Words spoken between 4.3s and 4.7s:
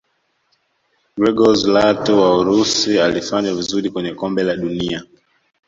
la